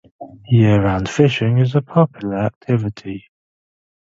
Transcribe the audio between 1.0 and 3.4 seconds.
fishing is a popular activity.